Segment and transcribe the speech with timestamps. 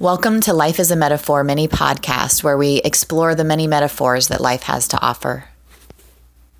[0.00, 4.40] Welcome to Life is a Metaphor mini podcast where we explore the many metaphors that
[4.40, 5.44] life has to offer.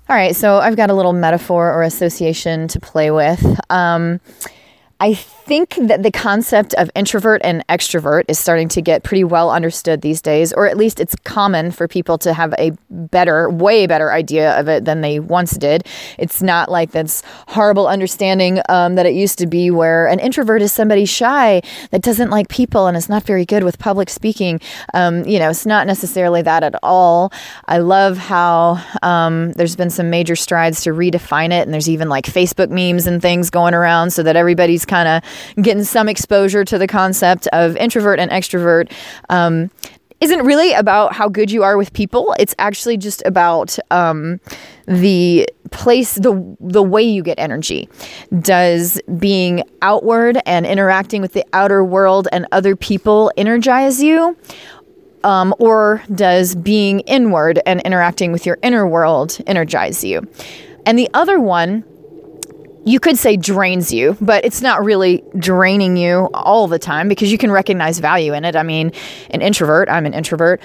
[0.07, 3.59] All right, so I've got a little metaphor or association to play with.
[3.69, 4.21] Um,
[5.01, 9.51] I think that the concept of introvert and extrovert is starting to get pretty well
[9.51, 13.87] understood these days, or at least it's common for people to have a better, way
[13.87, 15.85] better idea of it than they once did.
[16.17, 20.61] It's not like this horrible understanding um, that it used to be, where an introvert
[20.61, 24.61] is somebody shy that doesn't like people and is not very good with public speaking.
[24.93, 27.33] Um, you know, it's not necessarily that at all.
[27.65, 32.07] I love how um, there's been some major strides to redefine it, and there's even
[32.07, 36.63] like Facebook memes and things going around so that everybody's kind of getting some exposure
[36.65, 38.91] to the concept of introvert and extrovert.
[39.29, 39.69] Um,
[40.21, 42.33] isn't really about how good you are with people.
[42.39, 44.39] It's actually just about um,
[44.87, 47.89] the place, the the way you get energy.
[48.39, 54.37] Does being outward and interacting with the outer world and other people energize you,
[55.23, 60.25] um, or does being inward and interacting with your inner world energize you?
[60.85, 61.83] And the other one
[62.85, 67.31] you could say drains you, but it's not really draining you all the time because
[67.31, 68.55] you can recognize value in it.
[68.55, 68.91] I mean,
[69.31, 70.61] an introvert, I'm an introvert,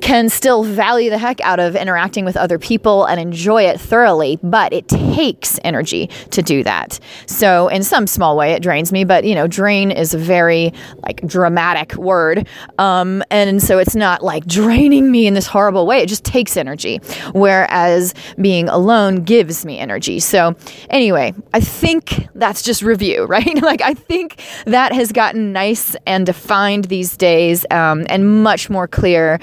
[0.00, 4.38] can still value the heck out of interacting with other people and enjoy it thoroughly,
[4.42, 6.98] but it takes energy to do that.
[7.26, 10.72] So, in some small way, it drains me, but you know, drain is a very
[11.02, 12.46] like dramatic word.
[12.78, 16.56] Um, and so it's not like draining me in this horrible way, it just takes
[16.56, 16.98] energy.
[17.32, 20.20] Whereas being alone gives me energy.
[20.20, 20.56] So,
[20.88, 23.60] anyway, I think that's just review, right?
[23.62, 28.88] like, I think that has gotten nice and defined these days um, and much more
[28.88, 29.38] clear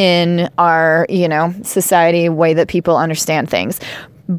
[0.00, 3.78] in our, you know, society way that people understand things.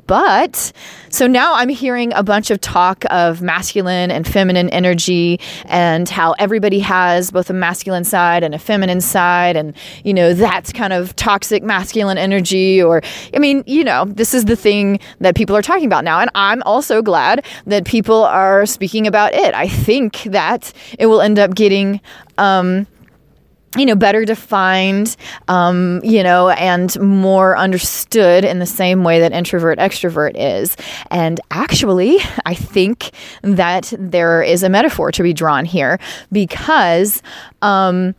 [0.07, 0.71] But
[1.09, 6.31] so now I'm hearing a bunch of talk of masculine and feminine energy and how
[6.39, 9.55] everybody has both a masculine side and a feminine side.
[9.55, 12.81] And, you know, that's kind of toxic masculine energy.
[12.81, 13.03] Or,
[13.35, 16.21] I mean, you know, this is the thing that people are talking about now.
[16.21, 19.53] And I'm also glad that people are speaking about it.
[19.53, 22.01] I think that it will end up getting,
[22.39, 22.87] um,
[23.77, 25.15] you know, better defined,
[25.47, 30.75] um, you know, and more understood in the same way that introvert extrovert is.
[31.09, 33.11] And actually, I think
[33.43, 35.99] that there is a metaphor to be drawn here
[36.31, 37.21] because.
[37.61, 38.15] Um,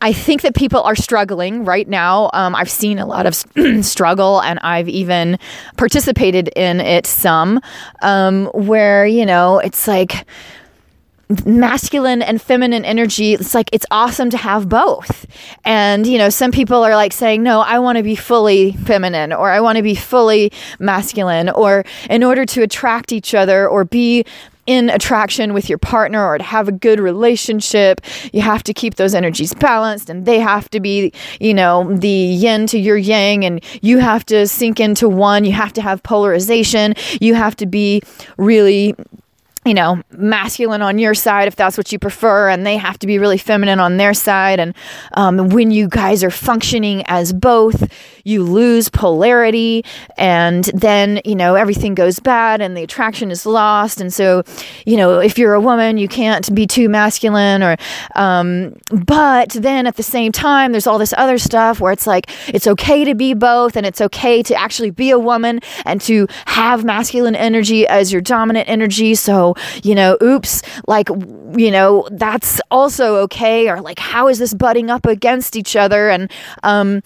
[0.00, 2.30] I think that people are struggling right now.
[2.32, 3.34] Um, I've seen a lot of
[3.84, 5.38] struggle, and I've even
[5.76, 7.60] participated in it some,
[8.02, 10.24] um, where you know it's like
[11.44, 15.26] masculine and feminine energy it's like it's awesome to have both
[15.64, 19.32] and you know some people are like saying no i want to be fully feminine
[19.32, 23.84] or i want to be fully masculine or in order to attract each other or
[23.84, 24.24] be
[24.68, 28.02] in attraction with your partner or to have a good relationship,
[28.34, 32.06] you have to keep those energies balanced and they have to be, you know, the
[32.06, 35.46] yin to your yang and you have to sink into one.
[35.46, 36.92] You have to have polarization.
[37.18, 38.02] You have to be
[38.36, 38.94] really
[39.68, 43.06] you know, masculine on your side if that's what you prefer, and they have to
[43.06, 44.58] be really feminine on their side.
[44.58, 44.74] And
[45.12, 47.92] um, when you guys are functioning as both,
[48.24, 49.84] you lose polarity,
[50.16, 54.00] and then, you know, everything goes bad and the attraction is lost.
[54.00, 54.42] And so,
[54.86, 57.76] you know, if you're a woman, you can't be too masculine, or,
[58.14, 58.74] um,
[59.04, 62.66] but then at the same time, there's all this other stuff where it's like it's
[62.66, 66.84] okay to be both, and it's okay to actually be a woman and to have
[66.84, 69.14] masculine energy as your dominant energy.
[69.14, 71.08] So, you know, oops, like,
[71.56, 73.68] you know, that's also okay.
[73.68, 76.10] Or like, how is this butting up against each other?
[76.10, 76.30] And,
[76.62, 77.02] um,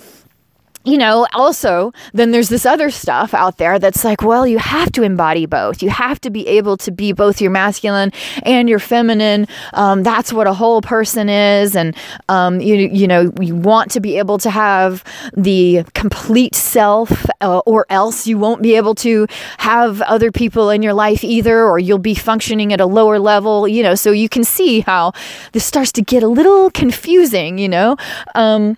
[0.85, 4.91] you know, also, then there's this other stuff out there that's like, well, you have
[4.93, 5.83] to embody both.
[5.83, 8.13] You have to be able to be both your masculine
[8.43, 9.47] and your feminine.
[9.75, 11.97] Um, that's what a whole person is, and
[12.29, 15.05] um, you you know, you want to be able to have
[15.37, 19.27] the complete self, uh, or else you won't be able to
[19.59, 23.69] have other people in your life either, or you'll be functioning at a lower level.
[23.69, 25.13] You know, so you can see how
[25.53, 27.59] this starts to get a little confusing.
[27.59, 27.97] You know.
[28.35, 28.77] Um,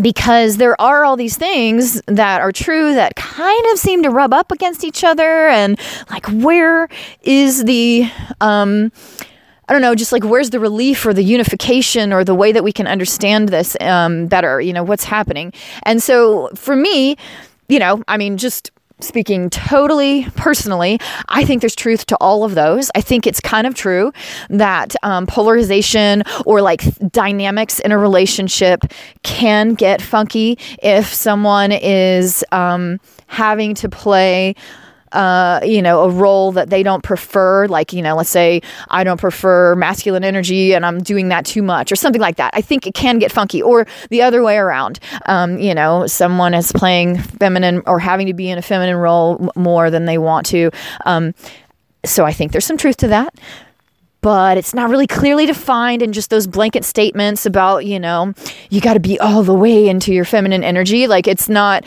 [0.00, 4.32] because there are all these things that are true that kind of seem to rub
[4.32, 5.78] up against each other and
[6.10, 6.88] like where
[7.22, 8.10] is the
[8.40, 8.90] um
[9.68, 12.64] I don't know, just like where's the relief or the unification or the way that
[12.64, 14.60] we can understand this um, better?
[14.60, 15.52] You know, what's happening?
[15.84, 17.16] And so for me,
[17.68, 18.72] you know, I mean, just
[19.04, 20.98] speaking totally personally,
[21.28, 22.90] I think there's truth to all of those.
[22.94, 24.12] I think it's kind of true
[24.48, 28.80] that um, polarization or like dynamics in a relationship
[29.22, 34.54] can get funky if someone is um, having to play
[35.12, 37.66] uh, you know, a role that they don't prefer.
[37.66, 41.62] Like, you know, let's say I don't prefer masculine energy and I'm doing that too
[41.62, 42.52] much or something like that.
[42.54, 43.62] I think it can get funky.
[43.62, 45.00] Or the other way around.
[45.26, 49.50] Um, you know, someone is playing feminine or having to be in a feminine role
[49.56, 50.70] more than they want to.
[51.06, 51.34] Um,
[52.04, 53.34] so I think there's some truth to that
[54.20, 58.34] but it's not really clearly defined in just those blanket statements about, you know,
[58.68, 61.06] you got to be all the way into your feminine energy.
[61.06, 61.84] Like it's not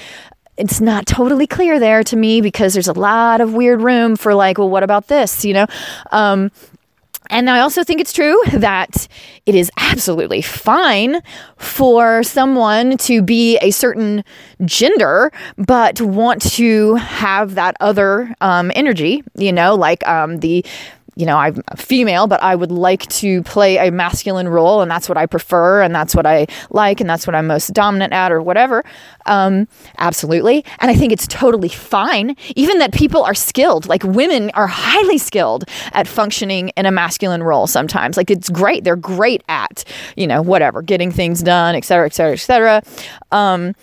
[0.57, 4.35] it's not totally clear there to me because there's a lot of weird room for
[4.35, 5.65] like, well, what about this, you know?
[6.11, 6.51] Um,
[7.29, 9.07] and I also think it's true that
[9.45, 11.21] it is absolutely fine
[11.57, 14.23] for someone to be a certain
[14.65, 20.65] gender, but want to have that other um, energy, you know, like um, the
[21.15, 25.07] you know, I'm female, but I would like to play a masculine role, and that's
[25.07, 28.31] what I prefer, and that's what I like, and that's what I'm most dominant at,
[28.31, 28.83] or whatever.
[29.25, 29.67] Um,
[29.97, 30.65] absolutely.
[30.79, 33.87] And I think it's totally fine, even that people are skilled.
[33.87, 38.17] Like women are highly skilled at functioning in a masculine role sometimes.
[38.17, 38.83] Like it's great.
[38.83, 39.83] They're great at,
[40.17, 42.83] you know, whatever, getting things done, et cetera, et cetera, et cetera.
[43.31, 43.75] Um,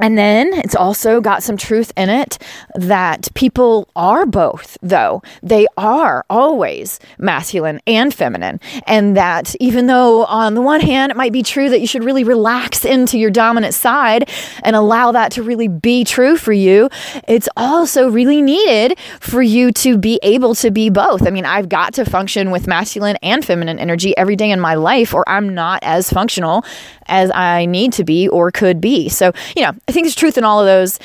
[0.00, 2.38] and then it's also got some truth in it
[2.74, 5.22] that people are both, though.
[5.42, 8.60] They are always masculine and feminine.
[8.86, 12.04] And that even though, on the one hand, it might be true that you should
[12.04, 14.28] really relax into your dominant side
[14.62, 16.88] and allow that to really be true for you,
[17.28, 21.26] it's also really needed for you to be able to be both.
[21.26, 24.74] I mean, I've got to function with masculine and feminine energy every day in my
[24.74, 26.64] life, or I'm not as functional
[27.06, 29.08] as I need to be or could be.
[29.08, 31.00] So, you know, I think there's truth in all of those.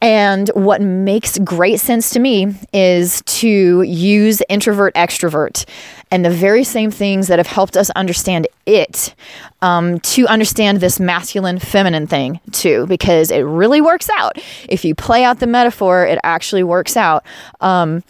[0.00, 5.68] And what makes great sense to me is to use introvert extrovert
[6.12, 9.16] and the very same things that have helped us understand it
[9.62, 14.38] um, to understand this masculine feminine thing too, because it really works out.
[14.68, 17.26] If you play out the metaphor, it actually works out.
[17.60, 18.04] Um,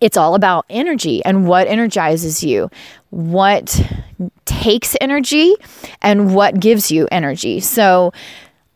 [0.00, 2.70] it's all about energy and what energizes you,
[3.10, 3.80] what
[4.44, 5.54] takes energy,
[6.02, 7.60] and what gives you energy.
[7.60, 8.12] So,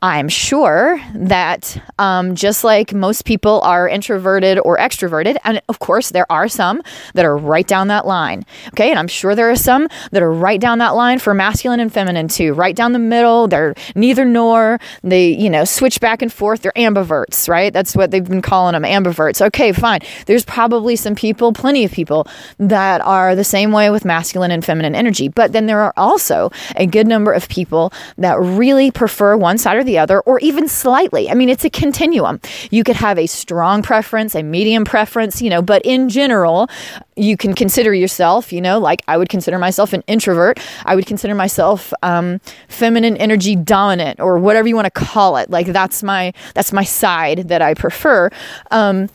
[0.00, 6.10] I'm sure that um, just like most people are introverted or extroverted, and of course,
[6.10, 6.82] there are some
[7.14, 8.44] that are right down that line.
[8.68, 8.90] Okay.
[8.90, 11.92] And I'm sure there are some that are right down that line for masculine and
[11.92, 13.48] feminine too, right down the middle.
[13.48, 14.78] They're neither nor.
[15.02, 16.62] They, you know, switch back and forth.
[16.62, 17.72] They're ambiverts, right?
[17.72, 19.44] That's what they've been calling them ambiverts.
[19.48, 20.00] Okay, fine.
[20.26, 22.28] There's probably some people, plenty of people,
[22.58, 25.26] that are the same way with masculine and feminine energy.
[25.26, 29.76] But then there are also a good number of people that really prefer one side
[29.76, 31.31] or the other, or even slightly.
[31.31, 32.40] I mean, it's a continuum.
[32.70, 36.69] You could have a strong preference, a medium preference, you know, but in general,
[37.17, 40.61] you can consider yourself, you know, like I would consider myself an introvert.
[40.85, 45.49] I would consider myself um, feminine energy dominant, or whatever you want to call it.
[45.49, 48.31] Like that's my that's my side that I prefer.
[48.70, 49.08] Um,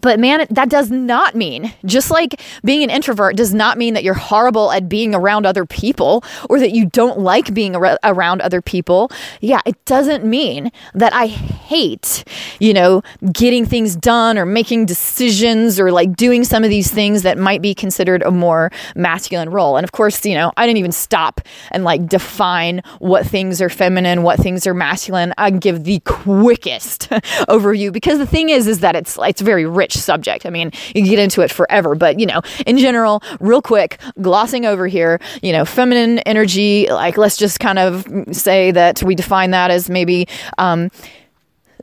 [0.00, 4.04] but man, that does not mean, just like being an introvert does not mean that
[4.04, 8.40] you're horrible at being around other people or that you don't like being ar- around
[8.40, 9.10] other people.
[9.40, 12.24] Yeah, it doesn't mean that I hate,
[12.58, 13.02] you know,
[13.32, 17.62] getting things done or making decisions or like doing some of these things that might
[17.62, 19.76] be considered a more masculine role.
[19.76, 21.40] And of course, you know, I didn't even stop
[21.70, 25.32] and like define what things are feminine, what things are masculine.
[25.38, 27.08] I give the quickest
[27.48, 30.46] overview because the thing is, is that it's, it's very rich subject.
[30.46, 34.00] I mean, you can get into it forever, but you know, in general, real quick,
[34.20, 39.14] glossing over here, you know, feminine energy, like let's just kind of say that we
[39.14, 40.28] define that as maybe
[40.58, 40.90] um,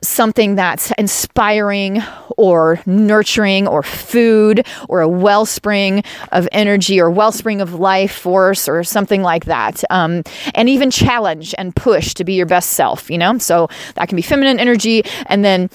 [0.02, 2.02] something that's inspiring
[2.36, 8.84] or nurturing or food or a wellspring of energy or wellspring of life force or
[8.84, 9.82] something like that.
[9.90, 10.22] Um,
[10.54, 13.38] and even challenge and push to be your best self, you know?
[13.38, 15.04] So that can be feminine energy.
[15.26, 15.70] And then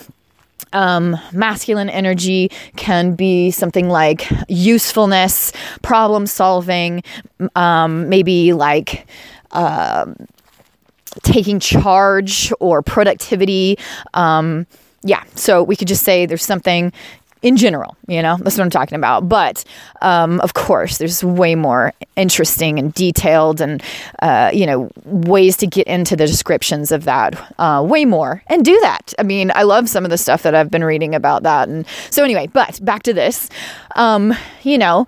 [0.73, 5.51] um, masculine energy can be something like usefulness,
[5.81, 7.03] problem solving,
[7.55, 9.07] um, maybe like
[9.51, 10.05] uh,
[11.23, 13.77] taking charge or productivity.
[14.13, 14.67] Um,
[15.03, 16.91] yeah, so we could just say there's something
[17.41, 19.29] in general, you know, that's what I'm talking about.
[19.29, 19.63] But
[20.01, 23.81] um, of course, there's way more interesting and detailed and,
[24.22, 28.65] uh, you know, ways to get into the descriptions of that, uh, way more and
[28.65, 29.13] do that.
[29.17, 31.69] I mean, I love some of the stuff that I've been reading about that.
[31.69, 33.50] And so, anyway, but back to this,
[33.96, 35.08] um, you know,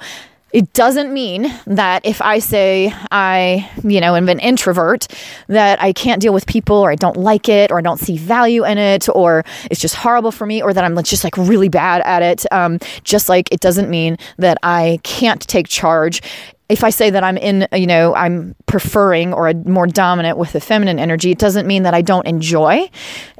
[0.54, 5.08] it doesn't mean that if I say I, you know, am an introvert,
[5.48, 8.18] that I can't deal with people or I don't like it or I don't see
[8.18, 11.70] value in it or it's just horrible for me or that I'm just like really
[11.70, 12.52] bad at it.
[12.52, 16.22] Um, just like it doesn't mean that I can't take charge
[16.72, 20.62] if I say that I'm in, you know, I'm preferring or more dominant with the
[20.62, 22.90] feminine energy, it doesn't mean that I don't enjoy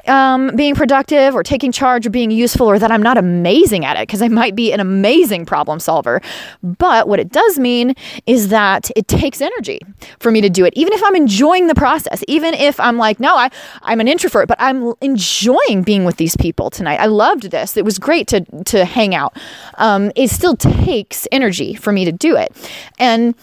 [0.06, 3.96] um, being productive or taking charge or being useful or that I'm not amazing at
[3.96, 6.20] it because I might be an amazing problem solver.
[6.62, 7.94] But what it does mean
[8.26, 9.80] is that it takes energy
[10.18, 13.20] for me to do it, even if I'm enjoying the process, even if I'm like,
[13.20, 13.50] no, I,
[13.82, 17.00] I'm an introvert, but I'm enjoying being with these people tonight.
[17.00, 17.76] I loved this.
[17.76, 19.36] It was great to, to hang out.
[19.82, 22.52] Um, it still takes energy for me to do it.
[23.00, 23.34] And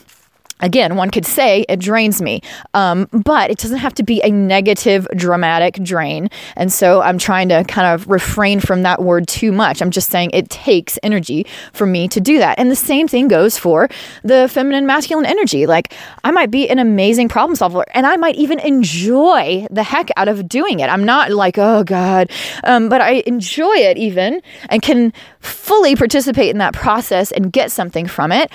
[0.62, 2.42] Again, one could say it drains me,
[2.74, 6.30] um, but it doesn't have to be a negative, dramatic drain.
[6.56, 9.82] And so I'm trying to kind of refrain from that word too much.
[9.82, 12.60] I'm just saying it takes energy for me to do that.
[12.60, 13.90] And the same thing goes for
[14.24, 15.66] the feminine, masculine energy.
[15.66, 20.10] Like I might be an amazing problem solver and I might even enjoy the heck
[20.18, 20.90] out of doing it.
[20.90, 22.32] I'm not like, oh God,
[22.66, 27.72] um, but I enjoy it even and can fully participate in that process and get
[27.72, 28.52] something from it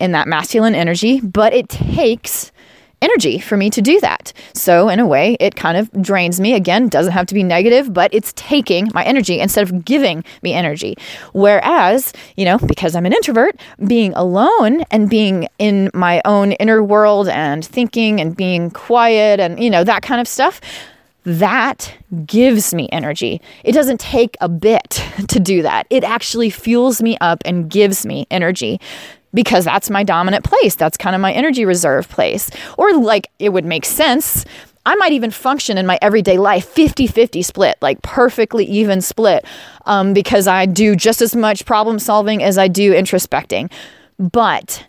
[0.00, 2.52] in that masculine energy, but it takes
[3.00, 4.32] energy for me to do that.
[4.54, 6.54] So, in a way, it kind of drains me.
[6.54, 10.52] Again, doesn't have to be negative, but it's taking my energy instead of giving me
[10.52, 10.96] energy.
[11.32, 16.82] Whereas, you know, because I'm an introvert, being alone and being in my own inner
[16.82, 20.60] world and thinking and being quiet and, you know, that kind of stuff.
[21.24, 23.42] That gives me energy.
[23.62, 25.86] It doesn't take a bit to do that.
[25.90, 28.80] It actually fuels me up and gives me energy
[29.34, 30.74] because that's my dominant place.
[30.74, 32.50] That's kind of my energy reserve place.
[32.76, 34.44] Or like it would make sense.
[34.86, 39.44] I might even function in my everyday life 50 50 split, like perfectly even split,
[39.84, 43.70] um, because I do just as much problem solving as I do introspecting.
[44.18, 44.86] But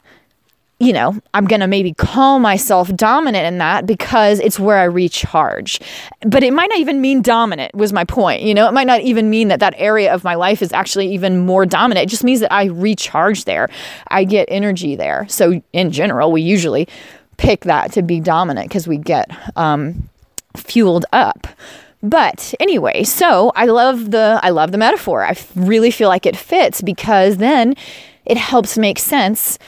[0.79, 4.86] you know, I'm going to maybe call myself dominant in that because it's where I
[4.86, 5.81] recharge.
[6.21, 8.43] But it might not even mean dominant, was my point.
[8.43, 11.13] You know, it might not even mean that that area of my life is actually
[11.13, 12.05] even more dominant.
[12.05, 13.69] It just means that I recharge there,
[14.07, 15.25] I get energy there.
[15.27, 16.88] So, in general, we usually
[17.36, 20.07] pick that to be dominant because we get um,
[20.55, 21.45] fueled up.
[22.01, 25.25] But anyway, so I love the I love the metaphor.
[25.25, 27.75] I really feel like it fits because then
[28.25, 29.59] it helps make sense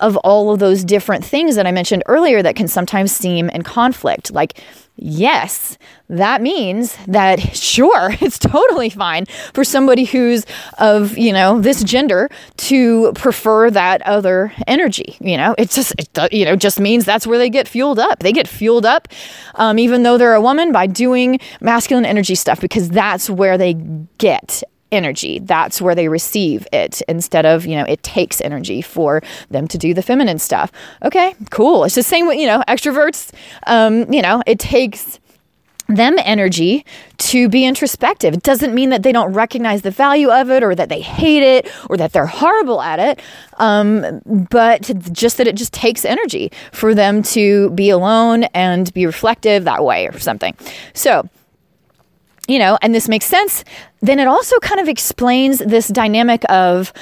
[0.00, 3.62] of all of those different things that I mentioned earlier that can sometimes seem in
[3.62, 4.30] conflict.
[4.30, 4.60] Like,
[4.96, 5.78] yes,
[6.08, 10.44] that means that sure, it's totally fine for somebody who's
[10.78, 12.28] of, you know, this gender
[12.58, 15.16] to prefer that other energy.
[15.20, 18.20] You know, it just, it, you know, just means that's where they get fueled up.
[18.20, 19.08] They get fueled up,
[19.56, 23.74] um, even though they're a woman, by doing masculine energy stuff because that's where they
[24.18, 24.62] get
[24.92, 25.38] energy.
[25.38, 29.78] That's where they receive it instead of, you know, it takes energy for them to
[29.78, 30.70] do the feminine stuff.
[31.04, 31.84] Okay, cool.
[31.84, 33.32] It's the same with, you know, extroverts.
[33.66, 35.18] Um, you know, it takes
[35.88, 36.84] them energy
[37.16, 38.34] to be introspective.
[38.34, 41.42] It doesn't mean that they don't recognize the value of it or that they hate
[41.42, 43.20] it or that they're horrible at it,
[43.56, 49.06] um, but just that it just takes energy for them to be alone and be
[49.06, 50.54] reflective that way or something.
[50.92, 51.28] So,
[52.48, 53.62] you know, and this makes sense,
[54.00, 56.92] then it also kind of explains this dynamic of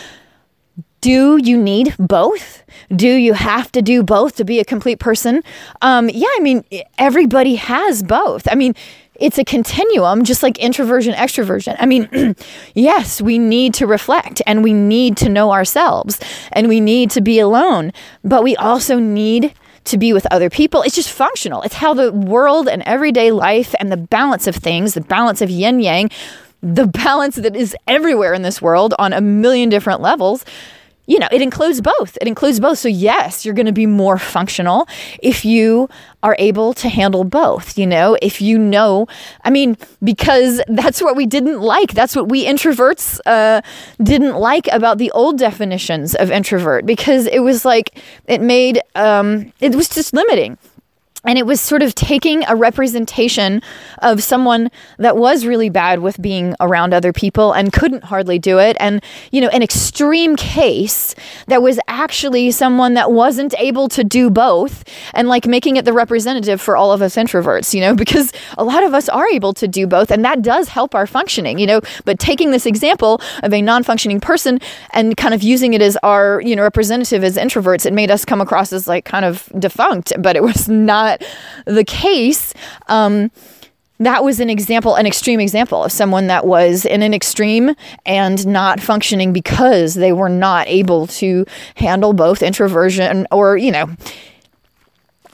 [1.01, 2.65] do you need both?
[2.95, 5.43] Do you have to do both to be a complete person?
[5.81, 6.65] Um, yeah, I mean,
[6.99, 8.49] everybody has both.
[8.51, 8.75] I mean,
[9.21, 11.77] it's a continuum, just like introversion, extroversion.
[11.79, 12.35] I mean,
[12.75, 16.19] yes, we need to reflect and we need to know ourselves
[16.53, 17.93] and we need to be alone,
[18.25, 19.55] but we also need
[19.87, 20.83] to be with other people.
[20.83, 21.63] It's just functional.
[21.63, 25.51] It's how the world and everyday life and the balance of things, the balance of
[25.51, 26.11] yin yang,
[26.63, 30.45] the balance that is everywhere in this world on a million different levels
[31.07, 32.19] you know, it includes both.
[32.21, 32.79] It includes both.
[32.79, 34.89] So, yes, you're going to be more functional
[35.23, 35.89] if you
[36.23, 37.79] are able to handle both.
[37.79, 39.07] You know, if you know,
[39.45, 41.93] I mean, because that's what we didn't like.
[41.93, 43.63] That's what we introverts uh,
[44.03, 49.53] didn't like about the old definitions of introvert because it was like, it made, um,
[49.61, 50.59] it was just limiting
[51.27, 53.61] and it was sort of taking a representation
[53.99, 58.59] of someone that was really bad with being around other people and couldn't hardly do
[58.59, 58.77] it.
[58.81, 59.03] And
[59.33, 61.15] you know an extreme case
[61.47, 65.93] that was actually someone that wasn't able to do both and like making it the
[65.93, 69.53] representative for all of us introverts you know because a lot of us are able
[69.53, 71.81] to do both and that does help our functioning you know.
[72.05, 76.41] But taking this example of a non-functioning person and kind of using it as our
[76.43, 80.13] you know representative as introverts it made us come across as like kind of defunct
[80.19, 81.16] but it was not
[81.65, 82.55] the case.
[82.89, 83.31] Um,
[83.99, 88.47] that was an example, an extreme example of someone that was in an extreme and
[88.47, 91.47] not functioning because they were not able to
[91.77, 93.89] handle both introversion or, you know,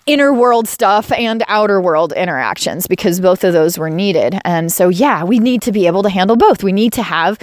[0.07, 4.39] inner world stuff and outer world interactions because both of those were needed.
[4.45, 6.63] And so, yeah, we need to be able to handle both.
[6.63, 7.39] We need to have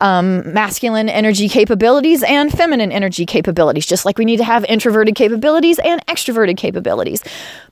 [0.00, 5.14] um, masculine energy capabilities and feminine energy capabilities, just like we need to have introverted
[5.14, 7.22] capabilities and extroverted capabilities.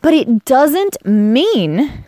[0.03, 2.05] But it doesn't mean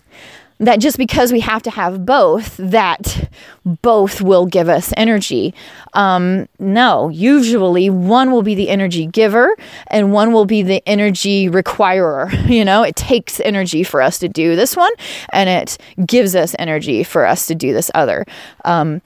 [0.61, 3.31] that just because we have to have both, that
[3.65, 5.55] both will give us energy.
[5.95, 11.49] Um, no, usually one will be the energy giver and one will be the energy
[11.49, 12.31] requirer.
[12.51, 14.91] You know, it takes energy for us to do this one
[15.33, 18.27] and it gives us energy for us to do this other.
[18.65, 19.01] Um,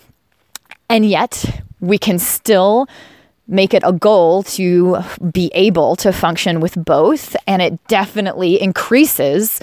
[0.94, 2.86] and yet we can still
[3.48, 4.98] make it a goal to
[5.32, 7.34] be able to function with both.
[7.48, 9.60] And it definitely increases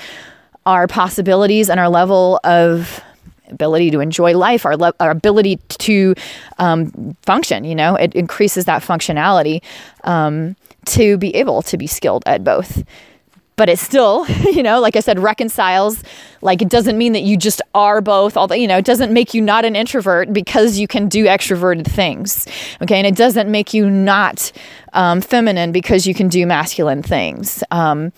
[0.66, 3.00] our possibilities and our level of
[3.48, 6.16] ability to enjoy life, our, le- our ability to
[6.60, 7.64] um, function.
[7.64, 9.64] You know, it increases that functionality
[10.04, 10.58] um,
[10.88, 12.84] to be able to be skilled at both.
[13.62, 16.02] But it still, you know, like I said, reconciles.
[16.42, 18.36] Like it doesn't mean that you just are both.
[18.36, 21.86] Although you know, it doesn't make you not an introvert because you can do extroverted
[21.86, 22.48] things.
[22.82, 24.52] Okay, and it doesn't make you not
[24.94, 27.64] um, feminine because you can do masculine things.
[27.70, 28.12] Um,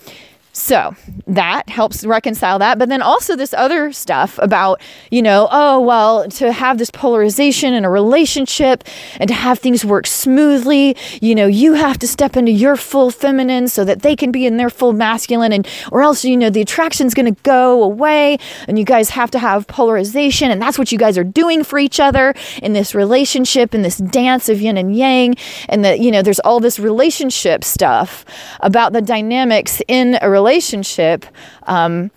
[0.56, 0.94] so
[1.26, 2.78] that helps reconcile that.
[2.78, 4.80] But then also this other stuff about,
[5.10, 8.84] you know, oh, well, to have this polarization in a relationship
[9.18, 13.10] and to have things work smoothly, you know, you have to step into your full
[13.10, 16.50] feminine so that they can be in their full masculine and or else, you know,
[16.50, 20.78] the attraction's going to go away and you guys have to have polarization and that's
[20.78, 22.32] what you guys are doing for each other
[22.62, 25.34] in this relationship in this dance of yin and yang
[25.68, 28.24] and that, you know, there's all this relationship stuff
[28.60, 31.24] about the dynamics in a relationship relationship
[31.62, 32.10] um,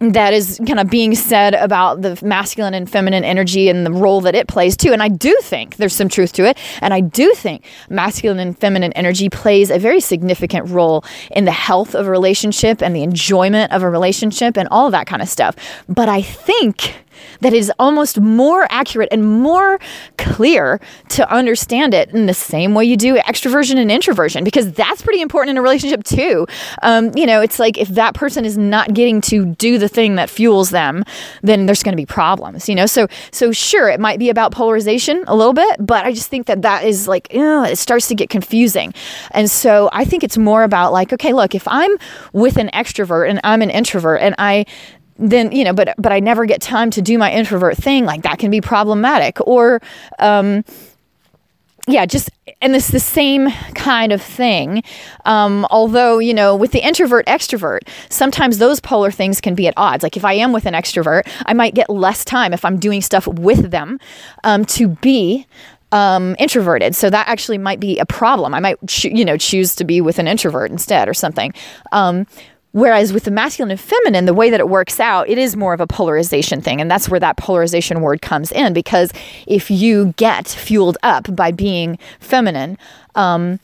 [0.00, 4.20] that is kind of being said about the masculine and feminine energy and the role
[4.20, 4.92] that it plays too.
[4.92, 6.58] And I do think there's some truth to it.
[6.80, 11.52] And I do think masculine and feminine energy plays a very significant role in the
[11.52, 15.22] health of a relationship and the enjoyment of a relationship and all of that kind
[15.22, 15.56] of stuff.
[15.88, 16.94] But I think
[17.40, 19.78] that is almost more accurate and more
[20.18, 20.80] clear
[21.10, 25.20] to understand it in the same way you do extroversion and introversion, because that's pretty
[25.20, 26.46] important in a relationship too.
[26.82, 30.16] Um, you know, it's like if that person is not getting to do the thing
[30.16, 31.04] that fuels them,
[31.42, 32.68] then there's going to be problems.
[32.68, 36.12] You know, so so sure, it might be about polarization a little bit, but I
[36.12, 38.94] just think that that is like it starts to get confusing,
[39.32, 41.96] and so I think it's more about like okay, look, if I'm
[42.32, 44.66] with an extrovert and I'm an introvert, and I
[45.16, 48.22] then you know but but i never get time to do my introvert thing like
[48.22, 49.80] that can be problematic or
[50.18, 50.64] um
[51.86, 52.30] yeah just
[52.62, 54.82] and it's the same kind of thing
[55.24, 59.74] um, although you know with the introvert extrovert sometimes those polar things can be at
[59.76, 62.78] odds like if i am with an extrovert i might get less time if i'm
[62.78, 63.98] doing stuff with them
[64.44, 65.46] um, to be
[65.92, 66.96] um, introverted.
[66.96, 68.52] So that actually might be a problem.
[68.52, 71.54] I might, cho- you know, choose to be with an introvert instead or something.
[72.74, 75.74] Whereas with the masculine and feminine, the way that it works out, it is more
[75.74, 76.80] of a polarization thing.
[76.80, 79.12] And that's where that polarization word comes in because
[79.46, 82.76] if you get fueled up by being feminine,
[83.14, 83.60] um,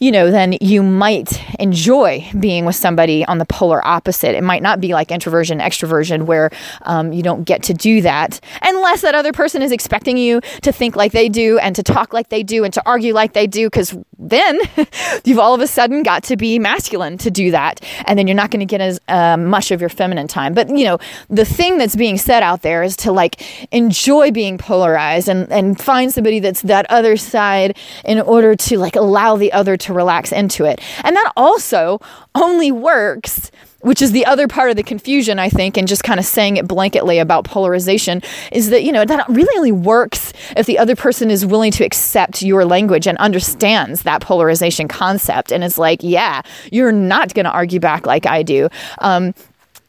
[0.00, 4.34] you know, then you might enjoy being with somebody on the polar opposite.
[4.34, 6.50] It might not be like introversion, extroversion, where
[6.82, 10.72] um, you don't get to do that unless that other person is expecting you to
[10.72, 13.46] think like they do and to talk like they do and to argue like they
[13.46, 14.58] do, because then
[15.24, 17.80] you've all of a sudden got to be masculine to do that.
[18.06, 20.54] And then you're not going to get as uh, much of your feminine time.
[20.54, 24.56] But, you know, the thing that's being said out there is to like enjoy being
[24.56, 29.52] polarized and, and find somebody that's that other side in order to like allow the
[29.52, 30.80] other to to relax into it.
[31.04, 32.00] And that also
[32.34, 33.50] only works
[33.80, 36.56] which is the other part of the confusion, I think, and just kind of saying
[36.56, 38.22] it blanketly about polarization
[38.52, 41.84] is that, you know, that really only works if the other person is willing to
[41.84, 47.44] accept your language and understands that polarization concept and is like, yeah, you're not going
[47.44, 48.68] to argue back like I do.
[48.98, 49.34] Um,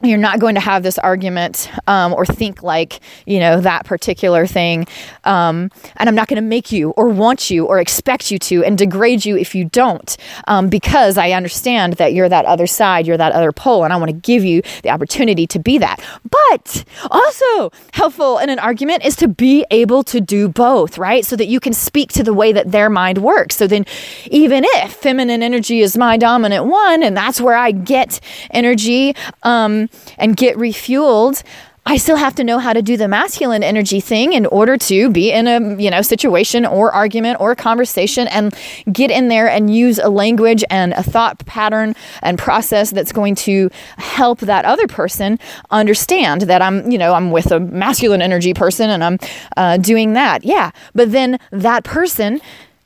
[0.04, 4.46] you're not going to have this argument um, or think like you know that particular
[4.46, 4.88] thing.
[5.24, 8.64] Um, and i'm not going to make you or want you or expect you to
[8.64, 13.06] and degrade you if you don't um, because i understand that you're that other side
[13.06, 16.02] you're that other pole and i want to give you the opportunity to be that.
[16.30, 21.26] But also helpful in an argument is to be able to do both right?
[21.26, 23.56] So that you can speak to the way that their mind works.
[23.56, 23.86] So then
[24.30, 28.20] even if feminine energy is my dominant one and that's where i get
[28.52, 31.43] energy um, and get refueled,
[31.84, 35.10] I still have to know how to do the masculine energy thing in order to
[35.10, 38.56] be in a, you know, situation or argument or conversation and
[38.91, 43.34] get in there and use a language and a thought pattern and process that's going
[43.34, 45.39] to help that other person
[45.71, 49.17] understand that I'm, you know, I'm with a masculine energy person and I'm
[49.58, 50.43] uh, doing that.
[50.43, 50.69] Yeah.
[50.93, 52.41] But then that person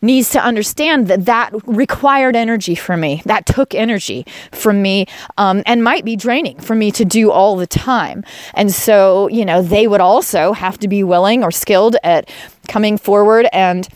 [0.05, 5.05] needs to understand that that required energy from me, that took energy from me,
[5.37, 8.23] um, and might be draining for me to do all the time.
[8.53, 12.29] And so, you know, they would also have to be willing or skilled at
[12.67, 13.87] coming forward and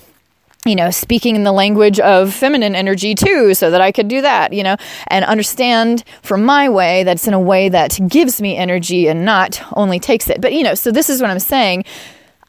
[0.66, 4.22] you know, speaking in the language of feminine energy too, so that I could do
[4.22, 4.76] that, you know,
[5.08, 9.62] and understand from my way that's in a way that gives me energy and not
[9.78, 10.42] only takes it.
[10.42, 11.86] But, you know, so this is what I'm saying.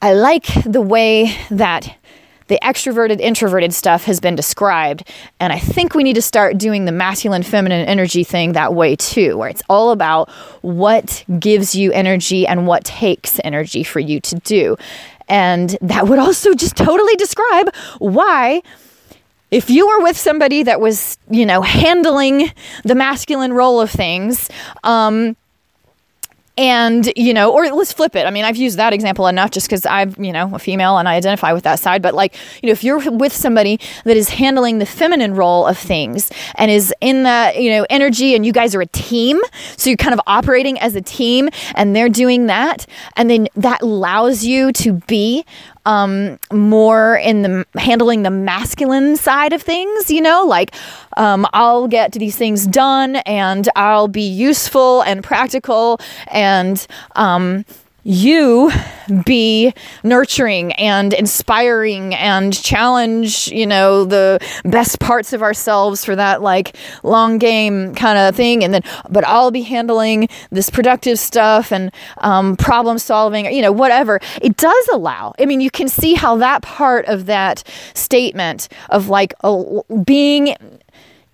[0.02, 1.96] I like the way that
[2.50, 5.08] the extroverted introverted stuff has been described.
[5.38, 8.96] And i think we need to start doing the masculine feminine energy thing that way
[8.96, 10.28] too where it's all about
[10.62, 14.76] what gives you energy and what takes energy for you to do.
[15.28, 18.62] And that would also just totally describe why
[19.50, 22.52] if you were with somebody that was, you know, handling
[22.84, 24.48] the masculine role of things,
[24.84, 25.36] um,
[26.60, 28.26] and you know or let's flip it.
[28.26, 31.08] I mean i've used that example enough just because i'm you know a female and
[31.08, 32.02] i identify with that side.
[32.02, 35.78] But like you know if you're with somebody that is handling the feminine role of
[35.78, 39.40] things and is in that you know energy and you guys are a team
[39.78, 43.80] so you're kind of operating as a team and they're doing that and then that
[43.80, 45.46] allows you to be
[45.86, 50.74] um, more in the handling the masculine side of things, you know, like
[51.16, 57.64] um, I'll get these things done and I'll be useful and practical and um,
[58.02, 58.70] you
[59.24, 66.42] be nurturing and inspiring and challenge, you know, the best parts of ourselves for that
[66.42, 68.64] like long game kind of thing.
[68.64, 73.72] And then, but I'll be handling this productive stuff and um, problem solving, you know,
[73.72, 74.20] whatever.
[74.40, 75.34] It does allow.
[75.38, 79.34] I mean, you can see how that part of that statement of like
[80.04, 80.56] being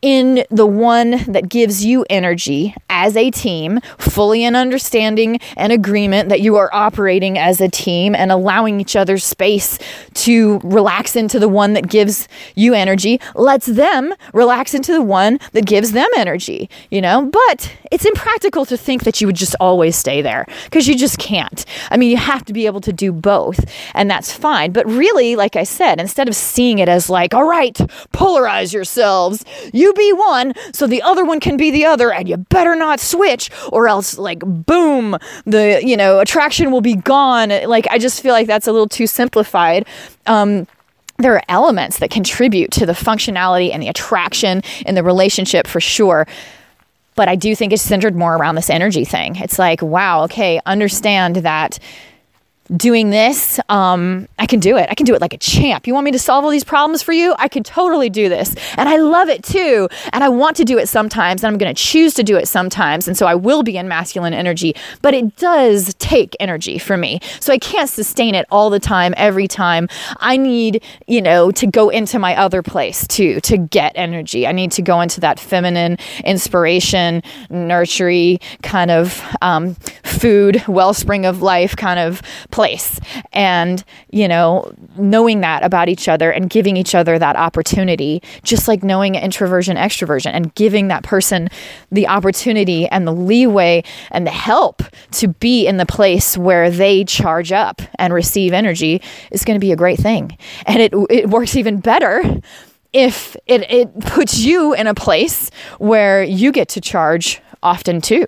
[0.03, 6.29] in the one that gives you energy as a team, fully in understanding and agreement
[6.29, 9.79] that you are operating as a team and allowing each other space
[10.17, 15.39] to relax into the one that gives you energy, lets them relax into the one
[15.53, 17.27] that gives them energy, you know?
[17.27, 21.19] But it's impractical to think that you would just always stay there because you just
[21.19, 21.65] can't.
[21.91, 24.73] I mean, you have to be able to do both, and that's fine.
[24.73, 27.75] But really, like I said, instead of seeing it as like, all right,
[28.13, 32.37] polarize yourselves, you be one so the other one can be the other and you
[32.37, 37.87] better not switch or else like boom the you know attraction will be gone like
[37.91, 39.87] i just feel like that's a little too simplified
[40.27, 40.67] um,
[41.19, 45.81] there are elements that contribute to the functionality and the attraction in the relationship for
[45.81, 46.27] sure.
[47.15, 49.37] But i do think it's centered more around this energy thing.
[49.37, 51.79] It's like wow okay understand that
[52.75, 54.89] doing this, um, I can do it.
[54.91, 55.87] I can do it like a champ.
[55.87, 57.35] You want me to solve all these problems for you?
[57.39, 58.55] I can totally do this.
[58.77, 59.89] And I love it too.
[60.13, 61.43] And I want to do it sometimes.
[61.43, 63.07] And I'm going to choose to do it sometimes.
[63.07, 64.75] And so I will be in masculine energy.
[65.03, 67.21] But it does take energy for me.
[67.41, 69.89] So I can't sustain it all the time, every time.
[70.19, 74.47] I need, you know, to go into my other place too, to get energy.
[74.47, 78.07] I need to go into that feminine inspiration, nurturing
[78.63, 82.23] kind of um, food, wellspring of life kind of
[82.57, 82.99] place.
[83.35, 88.67] And, you know, knowing that about each other and giving each other that opportunity, just
[88.67, 91.51] like knowing introversion, extroversion, and giving that person
[91.93, 97.05] the opportunity and the leeway and the help to be in the place where they
[97.05, 100.37] charge up and receive energy is going to be a great thing.
[100.65, 102.41] And it, it works even better
[102.95, 108.25] if it, it puts you in a place where you get to charge often too.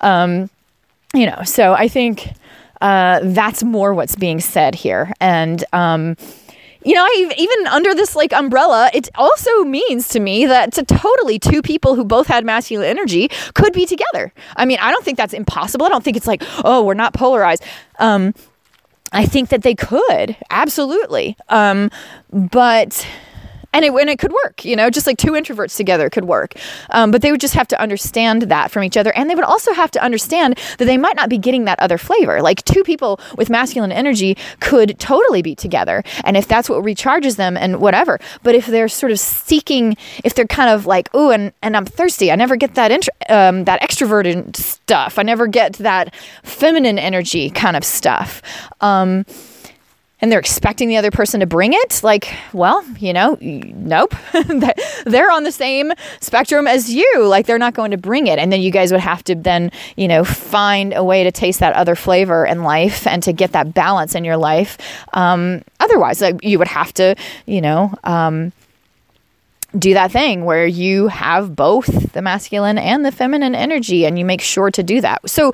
[0.00, 0.48] Um,
[1.12, 2.32] you know, so I think
[2.80, 5.12] uh, that's more what's being said here.
[5.20, 6.16] And, um,
[6.84, 10.84] you know, I, even under this like umbrella, it also means to me that to
[10.84, 14.32] totally two people who both had masculine energy could be together.
[14.56, 15.86] I mean, I don't think that's impossible.
[15.86, 17.64] I don't think it's like, oh, we're not polarized.
[17.98, 18.32] Um,
[19.12, 21.90] I think that they could absolutely, um,
[22.30, 23.06] but
[23.78, 26.54] and it, and it could work, you know, just like two introverts together could work.
[26.90, 29.14] Um, but they would just have to understand that from each other.
[29.14, 31.96] And they would also have to understand that they might not be getting that other
[31.96, 32.42] flavor.
[32.42, 36.02] Like two people with masculine energy could totally be together.
[36.24, 38.18] And if that's what recharges them and whatever.
[38.42, 41.86] But if they're sort of seeking, if they're kind of like, oh, and, and I'm
[41.86, 45.20] thirsty, I never get that, intro, um, that extroverted stuff.
[45.20, 46.12] I never get that
[46.42, 48.42] feminine energy kind of stuff.
[48.80, 49.24] Um,
[50.20, 54.14] and they're expecting the other person to bring it like well you know nope.
[55.04, 57.24] They're on the same spectrum as you.
[57.24, 58.38] Like they're not going to bring it.
[58.38, 61.60] And then you guys would have to then you know find a way to taste
[61.60, 64.78] that other flavor in life and to get that balance in your life.
[65.12, 67.14] Um, otherwise like, you would have to
[67.46, 68.52] you know um,
[69.78, 74.24] do that thing where you have both the masculine and the feminine energy and you
[74.24, 75.28] make sure to do that.
[75.28, 75.52] So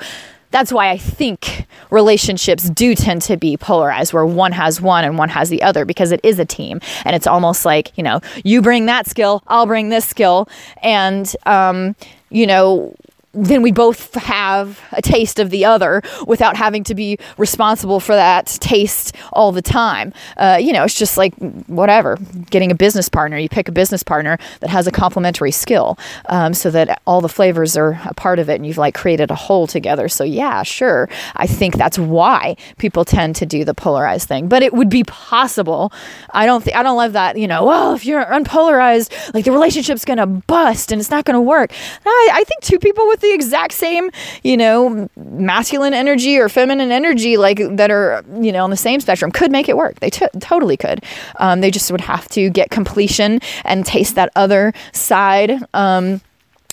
[0.54, 5.18] that's why I think relationships do tend to be polarized, where one has one and
[5.18, 6.80] one has the other, because it is a team.
[7.04, 10.48] And it's almost like, you know, you bring that skill, I'll bring this skill.
[10.80, 11.96] And, um,
[12.30, 12.94] you know,
[13.34, 18.14] then we both have a taste of the other without having to be responsible for
[18.14, 20.12] that taste all the time.
[20.36, 21.34] Uh, you know, it's just like
[21.66, 22.16] whatever,
[22.50, 23.36] getting a business partner.
[23.38, 27.28] You pick a business partner that has a complementary skill um, so that all the
[27.28, 30.08] flavors are a part of it and you've like created a whole together.
[30.08, 31.08] So, yeah, sure.
[31.34, 35.04] I think that's why people tend to do the polarized thing, but it would be
[35.04, 35.92] possible.
[36.30, 39.52] I don't think, I don't love that, you know, well, if you're unpolarized, like the
[39.52, 41.72] relationship's going to bust and it's not going to work.
[42.06, 44.10] I, I think two people with the exact same,
[44.42, 49.00] you know, masculine energy or feminine energy, like that are, you know, on the same
[49.00, 50.00] spectrum, could make it work.
[50.00, 51.02] They t- totally could.
[51.40, 55.52] Um, they just would have to get completion and taste that other side.
[55.74, 56.20] Um,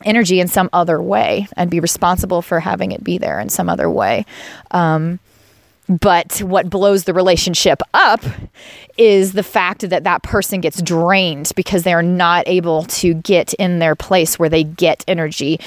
[0.04, 3.70] energy in some other way and be responsible for having it be there in some
[3.70, 4.26] other way.
[4.72, 5.20] Um,
[6.00, 8.24] but what blows the relationship up
[8.98, 13.80] is the fact that that person gets drained because they're not able to get in
[13.80, 15.60] their place where they get energy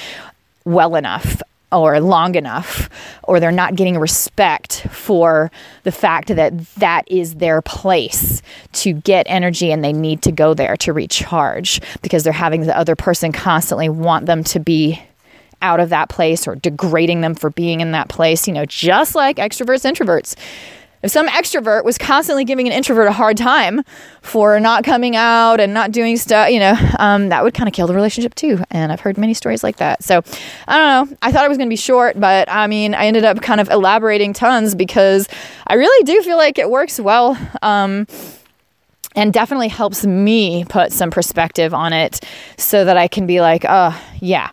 [0.65, 2.89] well enough or long enough
[3.23, 5.51] or they're not getting respect for
[5.83, 10.53] the fact that that is their place to get energy and they need to go
[10.53, 15.01] there to recharge because they're having the other person constantly want them to be
[15.61, 19.15] out of that place or degrading them for being in that place you know just
[19.15, 20.35] like extroverts introverts
[21.05, 23.83] if some extrovert was constantly giving an introvert a hard time
[24.23, 27.73] for not coming out and not doing stuff, you know, um, that would kind of
[27.75, 28.63] kill the relationship too.
[28.71, 30.03] And I've heard many stories like that.
[30.03, 30.23] So
[30.67, 31.17] I don't know.
[31.21, 33.61] I thought it was going to be short, but I mean, I ended up kind
[33.61, 35.27] of elaborating tons because
[35.67, 37.37] I really do feel like it works well.
[37.61, 38.07] Um,
[39.15, 42.19] and definitely helps me put some perspective on it
[42.57, 44.49] so that I can be like, oh, yeah,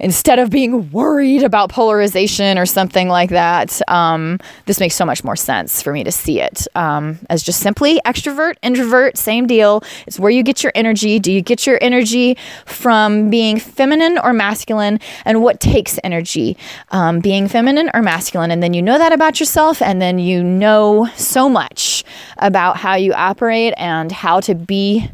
[0.00, 5.22] instead of being worried about polarization or something like that, um, this makes so much
[5.22, 9.84] more sense for me to see it um, as just simply extrovert, introvert, same deal.
[10.06, 11.18] It's where you get your energy.
[11.18, 14.98] Do you get your energy from being feminine or masculine?
[15.24, 16.56] And what takes energy?
[16.90, 18.50] Um, being feminine or masculine?
[18.50, 22.04] And then you know that about yourself, and then you know so much
[22.38, 25.08] about how you operate and how to be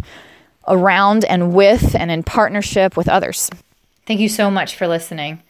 [0.68, 3.50] around and with and in partnership with others.
[4.06, 5.42] Thank you so much for listening.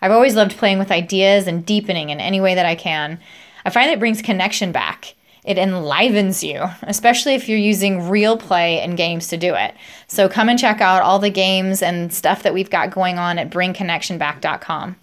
[0.00, 3.18] I've always loved playing with ideas and deepening in any way that I can.
[3.64, 5.14] I find it brings connection back.
[5.44, 9.74] It enlivens you, especially if you're using real play and games to do it.
[10.06, 13.38] So come and check out all the games and stuff that we've got going on
[13.38, 14.96] at bringconnectionback.com.